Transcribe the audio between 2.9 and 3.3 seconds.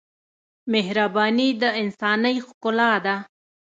ده.